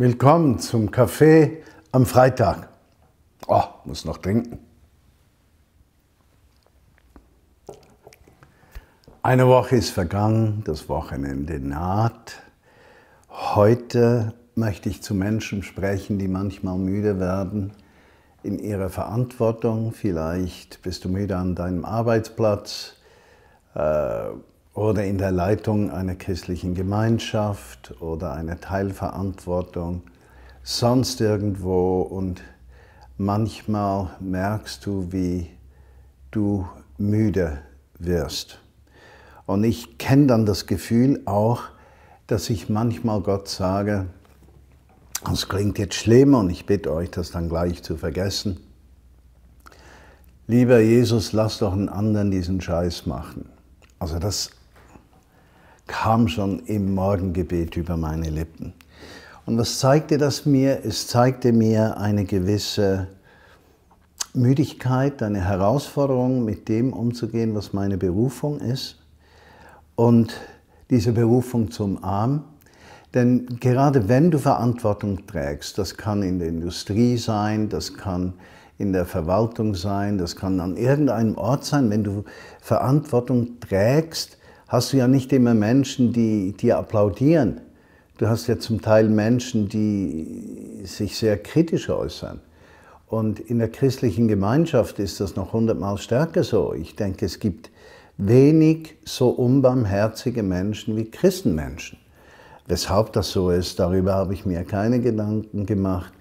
Willkommen 0.00 0.58
zum 0.58 0.90
Kaffee 0.90 1.62
am 1.92 2.06
Freitag. 2.06 2.70
Oh, 3.46 3.64
muss 3.84 4.06
noch 4.06 4.16
trinken. 4.16 4.58
Eine 9.20 9.46
Woche 9.46 9.76
ist 9.76 9.90
vergangen, 9.90 10.62
das 10.64 10.88
Wochenende 10.88 11.60
naht. 11.60 12.40
Heute 13.28 14.32
möchte 14.54 14.88
ich 14.88 15.02
zu 15.02 15.14
Menschen 15.14 15.62
sprechen, 15.62 16.18
die 16.18 16.28
manchmal 16.28 16.78
müde 16.78 17.20
werden 17.20 17.74
in 18.42 18.58
ihrer 18.58 18.88
Verantwortung. 18.88 19.92
Vielleicht 19.92 20.80
bist 20.80 21.04
du 21.04 21.10
müde 21.10 21.36
an 21.36 21.54
deinem 21.54 21.84
Arbeitsplatz 21.84 22.94
äh, 23.74 24.28
oder 24.80 25.04
in 25.04 25.18
der 25.18 25.30
Leitung 25.30 25.90
einer 25.90 26.14
christlichen 26.14 26.74
Gemeinschaft 26.74 28.00
oder 28.00 28.32
einer 28.32 28.62
Teilverantwortung, 28.62 30.00
sonst 30.62 31.20
irgendwo 31.20 32.00
und 32.00 32.40
manchmal 33.18 34.08
merkst 34.20 34.86
du, 34.86 35.12
wie 35.12 35.50
du 36.30 36.66
müde 36.96 37.58
wirst. 37.98 38.58
Und 39.44 39.64
ich 39.64 39.98
kenne 39.98 40.28
dann 40.28 40.46
das 40.46 40.66
Gefühl 40.66 41.20
auch, 41.26 41.60
dass 42.26 42.48
ich 42.48 42.70
manchmal 42.70 43.20
Gott 43.20 43.48
sage, 43.48 44.06
das 45.28 45.46
klingt 45.46 45.78
jetzt 45.78 45.96
schlimm 45.96 46.32
und 46.32 46.48
ich 46.48 46.64
bitte 46.64 46.90
euch, 46.90 47.10
das 47.10 47.32
dann 47.32 47.50
gleich 47.50 47.82
zu 47.82 47.98
vergessen. 47.98 48.56
Lieber 50.46 50.80
Jesus, 50.80 51.34
lass 51.34 51.58
doch 51.58 51.74
einen 51.74 51.90
anderen 51.90 52.30
diesen 52.30 52.62
Scheiß 52.62 53.04
machen. 53.04 53.50
Also 53.98 54.18
das 54.18 54.52
kam 55.90 56.28
schon 56.28 56.60
im 56.66 56.94
Morgengebet 56.94 57.76
über 57.76 57.96
meine 57.96 58.30
Lippen. 58.30 58.72
Und 59.44 59.58
was 59.58 59.80
zeigte 59.80 60.18
das 60.18 60.46
mir? 60.46 60.84
Es 60.84 61.08
zeigte 61.08 61.52
mir 61.52 61.98
eine 61.98 62.24
gewisse 62.24 63.08
Müdigkeit, 64.32 65.20
eine 65.20 65.40
Herausforderung, 65.40 66.44
mit 66.44 66.68
dem 66.68 66.92
umzugehen, 66.92 67.56
was 67.56 67.72
meine 67.72 67.98
Berufung 67.98 68.60
ist 68.60 68.98
und 69.96 70.32
diese 70.90 71.10
Berufung 71.10 71.72
zum 71.72 72.04
Arm. 72.04 72.44
Denn 73.12 73.58
gerade 73.58 74.08
wenn 74.08 74.30
du 74.30 74.38
Verantwortung 74.38 75.26
trägst, 75.26 75.76
das 75.76 75.96
kann 75.96 76.22
in 76.22 76.38
der 76.38 76.48
Industrie 76.48 77.16
sein, 77.16 77.68
das 77.68 77.94
kann 77.94 78.34
in 78.78 78.92
der 78.92 79.06
Verwaltung 79.06 79.74
sein, 79.74 80.18
das 80.18 80.36
kann 80.36 80.60
an 80.60 80.76
irgendeinem 80.76 81.36
Ort 81.36 81.64
sein, 81.64 81.90
wenn 81.90 82.04
du 82.04 82.24
Verantwortung 82.60 83.58
trägst, 83.58 84.38
hast 84.70 84.92
du 84.92 84.98
ja 84.98 85.08
nicht 85.08 85.32
immer 85.32 85.52
Menschen, 85.52 86.12
die 86.12 86.52
dir 86.52 86.78
applaudieren. 86.78 87.60
Du 88.18 88.28
hast 88.28 88.46
ja 88.46 88.56
zum 88.56 88.80
Teil 88.80 89.08
Menschen, 89.08 89.68
die 89.68 90.82
sich 90.84 91.16
sehr 91.16 91.36
kritisch 91.38 91.90
äußern. 91.90 92.40
Und 93.08 93.40
in 93.40 93.58
der 93.58 93.68
christlichen 93.68 94.28
Gemeinschaft 94.28 95.00
ist 95.00 95.18
das 95.18 95.34
noch 95.34 95.52
hundertmal 95.52 95.98
stärker 95.98 96.44
so. 96.44 96.72
Ich 96.72 96.94
denke, 96.94 97.26
es 97.26 97.40
gibt 97.40 97.70
wenig 98.16 98.96
so 99.04 99.30
unbarmherzige 99.30 100.44
Menschen 100.44 100.96
wie 100.96 101.10
Christenmenschen. 101.10 101.98
Weshalb 102.68 103.12
das 103.12 103.32
so 103.32 103.50
ist, 103.50 103.80
darüber 103.80 104.14
habe 104.14 104.34
ich 104.34 104.46
mir 104.46 104.62
keine 104.62 105.00
Gedanken 105.00 105.66
gemacht. 105.66 106.12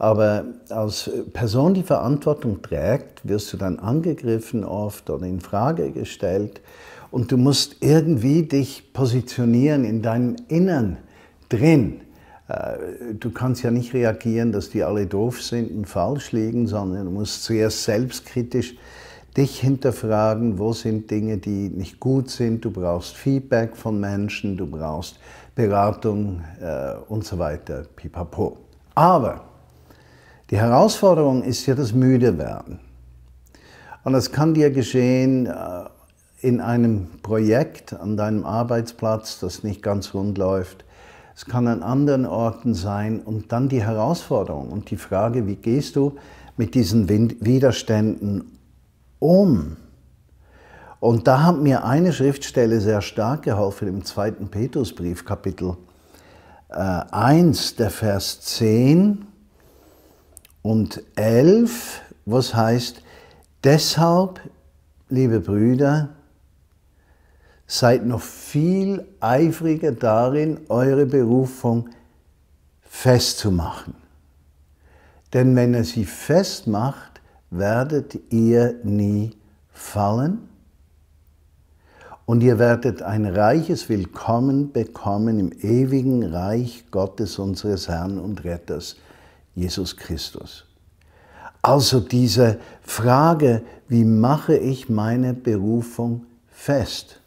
Aber 0.00 0.46
als 0.70 1.10
Person, 1.34 1.74
die 1.74 1.82
Verantwortung 1.82 2.62
trägt, 2.62 3.28
wirst 3.28 3.52
du 3.52 3.58
dann 3.58 3.78
angegriffen 3.78 4.64
oft 4.64 5.10
oder 5.10 5.26
in 5.26 5.40
Frage 5.40 5.90
gestellt. 5.90 6.62
Und 7.10 7.30
du 7.30 7.36
musst 7.36 7.76
irgendwie 7.80 8.44
dich 8.44 8.94
positionieren 8.94 9.84
in 9.84 10.00
deinem 10.00 10.36
Innern 10.48 10.96
drin. 11.50 12.00
Äh, 12.48 13.12
du 13.12 13.30
kannst 13.30 13.62
ja 13.62 13.70
nicht 13.70 13.92
reagieren, 13.92 14.52
dass 14.52 14.70
die 14.70 14.84
alle 14.84 15.04
doof 15.04 15.42
sind 15.42 15.70
und 15.70 15.84
falsch 15.84 16.32
liegen, 16.32 16.66
sondern 16.66 17.04
du 17.04 17.10
musst 17.10 17.44
zuerst 17.44 17.84
selbstkritisch 17.84 18.76
dich 19.36 19.60
hinterfragen, 19.60 20.58
wo 20.58 20.72
sind 20.72 21.10
Dinge, 21.10 21.36
die 21.36 21.68
nicht 21.68 22.00
gut 22.00 22.30
sind. 22.30 22.64
Du 22.64 22.70
brauchst 22.70 23.18
Feedback 23.18 23.76
von 23.76 24.00
Menschen, 24.00 24.56
du 24.56 24.66
brauchst 24.66 25.18
Beratung 25.54 26.40
äh, 26.58 26.94
und 27.10 27.26
so 27.26 27.38
weiter, 27.38 27.82
pipapo. 27.96 28.56
Aber 28.94 29.49
die 30.50 30.58
Herausforderung 30.58 31.42
ist 31.42 31.66
ja 31.66 31.74
das 31.74 31.92
Müdewerden. 31.92 32.80
Und 34.02 34.12
das 34.12 34.32
kann 34.32 34.54
dir 34.54 34.70
geschehen 34.70 35.46
äh, 35.46 35.84
in 36.40 36.60
einem 36.60 37.08
Projekt 37.22 37.92
an 37.92 38.16
deinem 38.16 38.44
Arbeitsplatz, 38.44 39.38
das 39.40 39.62
nicht 39.62 39.82
ganz 39.82 40.14
rund 40.14 40.38
läuft. 40.38 40.84
Es 41.36 41.44
kann 41.44 41.68
an 41.68 41.82
anderen 41.82 42.26
Orten 42.26 42.74
sein 42.74 43.20
und 43.20 43.52
dann 43.52 43.68
die 43.68 43.82
Herausforderung 43.82 44.70
und 44.70 44.90
die 44.90 44.96
Frage, 44.96 45.46
wie 45.46 45.56
gehst 45.56 45.96
du 45.96 46.16
mit 46.56 46.74
diesen 46.74 47.08
Widerständen 47.08 48.58
um. 49.18 49.76
Und 50.98 51.28
da 51.28 51.44
hat 51.44 51.58
mir 51.58 51.84
eine 51.84 52.12
Schriftstelle 52.12 52.80
sehr 52.80 53.00
stark 53.00 53.42
geholfen 53.42 53.88
im 53.88 54.04
zweiten 54.04 54.48
Petrusbrief, 54.48 55.24
Kapitel 55.24 55.76
äh, 56.68 56.74
1, 56.74 57.76
der 57.76 57.90
Vers 57.90 58.40
10 58.42 59.26
und 60.62 61.02
11, 61.16 62.02
was 62.26 62.54
heißt, 62.54 63.02
deshalb, 63.64 64.40
liebe 65.08 65.40
Brüder, 65.40 66.10
seid 67.66 68.04
noch 68.04 68.20
viel 68.20 69.06
eifriger 69.20 69.92
darin, 69.92 70.60
eure 70.68 71.06
Berufung 71.06 71.88
festzumachen. 72.82 73.94
Denn 75.32 75.54
wenn 75.54 75.74
er 75.74 75.84
sie 75.84 76.04
festmacht, 76.04 77.20
werdet 77.50 78.18
ihr 78.30 78.74
nie 78.82 79.36
fallen 79.72 80.48
und 82.26 82.42
ihr 82.42 82.58
werdet 82.58 83.02
ein 83.02 83.26
reiches 83.26 83.88
Willkommen 83.88 84.72
bekommen 84.72 85.38
im 85.38 85.52
ewigen 85.62 86.24
Reich 86.24 86.84
Gottes, 86.90 87.38
unseres 87.38 87.88
Herrn 87.88 88.18
und 88.18 88.44
Retters, 88.44 88.96
Jesus 89.54 89.96
Christus. 89.96 90.64
Also 91.62 92.00
diese 92.00 92.58
Frage, 92.82 93.62
wie 93.88 94.04
mache 94.04 94.56
ich 94.56 94.88
meine 94.88 95.34
Berufung 95.34 96.24
fest? 96.48 97.20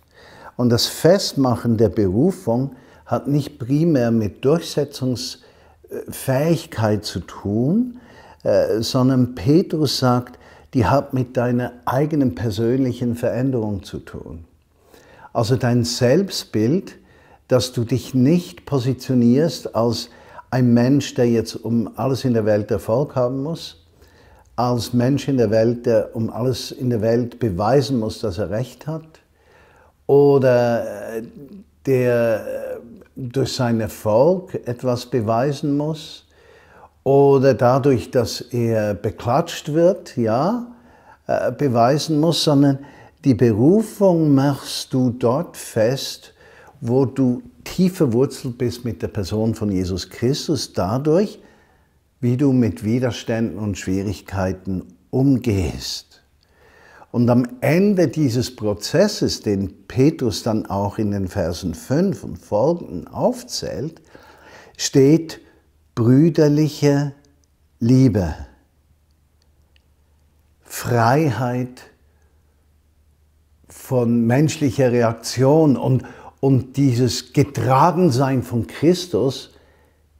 Und 0.56 0.70
das 0.70 0.88
Festmachen 0.88 1.78
der 1.78 1.90
Berufung 1.90 2.76
hat 3.06 3.28
nicht 3.28 3.60
primär 3.60 4.10
mit 4.12 4.46
Durchsetzungsfähigkeit 4.46 7.06
zu 7.06 7.20
tun, 7.20 8.00
äh, 8.44 8.82
sondern 8.82 9.36
Petrus 9.36 10.00
sagt, 10.00 10.40
die 10.74 10.86
hat 10.86 11.14
mit 11.14 11.38
deiner 11.38 11.74
eigenen 11.86 12.34
persönlichen 12.34 13.16
Veränderung 13.16 13.84
zu 13.84 14.00
tun. 14.00 14.46
Also 15.32 15.56
dein 15.56 15.84
Selbstbild, 15.84 16.96
dass 17.48 17.74
du 17.74 17.84
dich 17.84 18.14
nicht 18.14 18.66
positionierst 18.66 19.76
als 19.76 20.10
ein 20.54 20.72
Mensch, 20.72 21.16
der 21.16 21.28
jetzt 21.28 21.56
um 21.56 21.90
alles 21.96 22.26
in 22.26 22.36
der 22.36 22.46
Welt 22.46 22.70
Erfolg 22.70 23.16
haben 23.16 23.42
muss, 23.42 23.84
als 24.56 24.94
Mensch 24.94 25.28
in 25.28 25.38
der 25.38 25.50
Welt, 25.50 25.88
der 25.88 26.16
um 26.16 26.30
alles 26.30 26.70
in 26.72 26.92
der 26.92 27.02
Welt 27.02 27.40
beweisen 27.40 27.98
muss, 27.98 28.20
dass 28.20 28.38
er 28.38 28.52
Recht 28.52 28.86
hat, 28.86 29.08
oder 30.06 31.16
äh, 31.16 31.24
der 31.88 32.36
äh, 32.36 32.80
durch 33.16 33.52
seinen 33.54 33.82
Erfolg 33.82 34.54
etwas 34.68 35.08
beweisen 35.08 35.76
muss, 35.76 36.28
oder 37.04 37.56
dadurch, 37.56 38.12
dass 38.12 38.40
er 38.40 38.94
beklatscht 38.94 39.74
wird, 39.74 40.16
ja, 40.18 40.68
äh, 41.26 41.52
beweisen 41.52 42.20
muss, 42.20 42.44
sondern 42.44 42.78
die 43.26 43.34
Berufung 43.34 44.36
machst 44.36 44.94
du 44.94 45.10
dort 45.10 45.58
fest, 45.58 46.36
wo 46.86 47.06
du 47.06 47.42
tief 47.64 47.96
verwurzelt 47.96 48.58
bist 48.58 48.84
mit 48.84 49.02
der 49.02 49.08
Person 49.08 49.56
von 49.56 49.72
Jesus 49.72 50.10
Christus, 50.10 50.74
dadurch, 50.74 51.40
wie 52.20 52.36
du 52.36 52.52
mit 52.52 52.84
Widerständen 52.84 53.58
und 53.58 53.78
Schwierigkeiten 53.78 54.84
umgehst. 55.10 56.24
Und 57.12 57.30
am 57.30 57.48
Ende 57.62 58.10
dieses 58.10 58.54
Prozesses, 58.54 59.42
den 59.42 59.88
Petrus 59.88 60.44
dann 60.44 60.66
auch 60.66 60.98
in 60.98 61.12
den 61.12 61.30
Versen 61.30 61.74
5 61.74 62.22
und 62.22 62.38
folgenden 62.38 63.08
aufzählt, 63.08 64.02
steht, 64.76 65.40
brüderliche 65.96 67.14
Liebe, 67.80 68.36
Freiheit 70.64 71.84
von 73.70 74.28
menschlicher 74.28 74.92
Reaktion 74.92 75.78
und, 75.78 76.04
und 76.44 76.76
dieses 76.76 77.32
Getragensein 77.32 78.44
von 78.44 78.68
Christus 78.68 79.52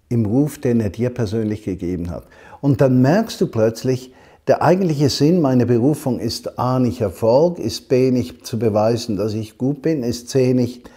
im 0.08 0.26
Ruf, 0.26 0.58
den 0.58 0.80
er 0.80 0.90
dir 0.90 1.10
persönlich 1.10 1.64
gegeben 1.64 2.10
hat. 2.10 2.24
Und 2.62 2.80
dann 2.80 3.02
merkst 3.02 3.42
du 3.42 3.48
plötzlich, 3.48 4.14
der 4.48 4.62
eigentliche 4.62 5.10
Sinn 5.10 5.42
meiner 5.42 5.66
Berufung 5.66 6.22
ist 6.22 6.58
A 6.58 6.80
nicht 6.80 7.02
Erfolg, 7.02 7.60
ist 7.60 7.90
B 7.90 8.10
nicht 8.10 8.48
zu 8.48 8.58
beweisen, 8.58 9.18
dass 9.18 9.34
ich 9.34 9.58
gut 9.58 9.82
bin, 9.82 10.02
ist 10.02 10.30
C 10.30 10.54
nicht, 10.54 10.90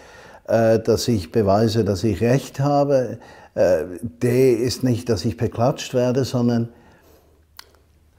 äh, 0.47 0.79
dass 0.79 1.09
ich 1.09 1.33
beweise, 1.33 1.85
dass 1.85 2.05
ich 2.05 2.21
Recht 2.21 2.61
habe, 2.61 3.19
äh, 3.57 3.83
D 4.03 4.53
ist 4.55 4.85
nicht, 4.85 5.09
dass 5.09 5.25
ich 5.25 5.37
beklatscht 5.37 5.93
werde, 5.93 6.25
sondern 6.25 6.69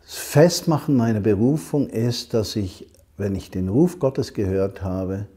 das 0.03 0.15
Festmachen 0.15 0.97
meiner 0.97 1.21
Berufung 1.21 1.87
ist, 1.87 2.33
dass 2.33 2.57
ich, 2.57 2.85
wenn 3.15 3.33
ich 3.33 3.49
den 3.49 3.69
Ruf 3.69 3.97
Gottes 3.97 4.33
gehört 4.33 4.83
habe, 4.83 5.27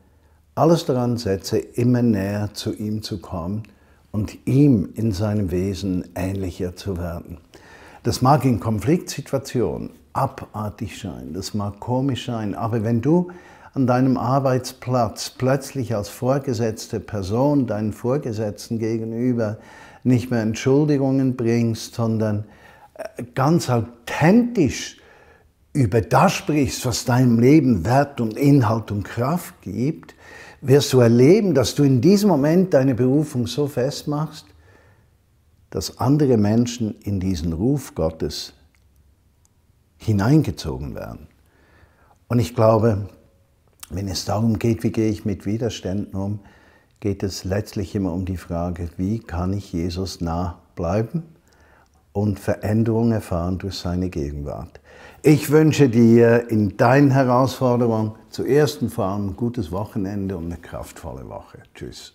alles 0.55 0.85
daran 0.85 1.17
setze, 1.17 1.59
immer 1.59 2.03
näher 2.03 2.51
zu 2.53 2.75
ihm 2.75 3.03
zu 3.03 3.21
kommen 3.21 3.63
und 4.13 4.47
ihm 4.47 4.91
in 4.95 5.13
seinem 5.13 5.51
Wesen 5.51 6.05
ähnlicher 6.15 6.77
zu 6.77 6.97
werden. 6.97 7.39
Das 8.03 8.23
mag 8.23 8.45
in 8.45 8.61
Konfliktsituationen 8.61 9.91
abartig 10.13 10.99
sein, 11.01 11.33
das 11.35 11.55
mag 11.55 11.81
komisch 11.81 12.27
sein, 12.27 12.55
aber 12.55 12.83
wenn 12.83 13.01
du 13.01 13.31
an 13.73 13.87
deinem 13.87 14.17
Arbeitsplatz 14.17 15.31
plötzlich 15.31 15.95
als 15.95 16.09
vorgesetzte 16.09 16.99
Person 16.99 17.67
deinen 17.67 17.93
Vorgesetzten 17.93 18.79
gegenüber 18.79 19.59
nicht 20.03 20.31
mehr 20.31 20.43
Entschuldigungen 20.43 21.37
bringst, 21.37 21.95
sondern 21.95 22.45
ganz 23.35 23.71
authentisch 23.71 25.00
über 25.73 26.01
das 26.01 26.33
sprichst, 26.33 26.85
was 26.85 27.05
deinem 27.05 27.39
Leben 27.39 27.85
Wert 27.85 28.21
und 28.21 28.37
Inhalt 28.37 28.91
und 28.91 29.05
Kraft 29.05 29.55
gibt, 29.63 30.15
wirst 30.61 30.93
du 30.93 31.01
erleben, 31.01 31.55
dass 31.55 31.75
du 31.75 31.85
in 31.85 32.01
diesem 32.01 32.29
Moment 32.29 32.75
deine 32.75 32.95
Berufung 32.95 33.47
so 33.47 33.67
festmachst, 33.67 34.47
dass 35.71 35.99
andere 35.99 36.37
Menschen 36.37 36.97
in 37.03 37.21
diesen 37.21 37.53
Ruf 37.53 37.95
Gottes 37.95 38.53
hineingezogen 39.99 40.95
werden. 40.95 41.29
Und 42.29 42.41
ich 42.41 42.55
glaube, 42.55 43.09
wenn 43.91 44.09
es 44.09 44.25
darum 44.25 44.59
geht, 44.59 44.83
wie 44.83 44.93
gehe 44.93 45.11
ich 45.11 45.25
mit 45.25 45.47
Widerständen 45.47 46.15
um, 46.15 46.41
geht 46.99 47.23
es 47.23 47.45
letztlich 47.45 47.95
immer 47.95 48.13
um 48.13 48.25
die 48.25 48.37
Frage, 48.37 48.91
wie 48.97 49.21
kann 49.21 49.53
ich 49.53 49.73
Jesus 49.73 50.21
nah 50.21 50.61
bleiben 50.75 51.23
und 52.13 52.39
Veränderung 52.39 53.13
erfahren 53.13 53.59
durch 53.59 53.77
seine 53.77 54.11
Gegenwart. 54.11 54.80
Ich 55.23 55.51
wünsche 55.51 55.91
dir 55.91 56.49
in 56.49 56.79
deinen 56.79 57.11
Herausforderungen 57.11 58.13
zuerst 58.31 58.81
und 58.81 58.89
vor 58.89 59.05
allem 59.05 59.29
ein 59.29 59.37
gutes 59.37 59.71
Wochenende 59.71 60.35
und 60.39 60.47
eine 60.47 60.57
kraftvolle 60.57 61.29
Woche. 61.29 61.59
Tschüss. 61.75 62.15